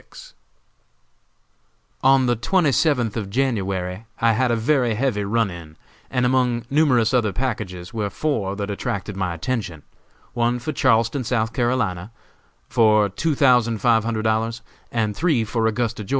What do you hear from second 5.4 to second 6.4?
in, and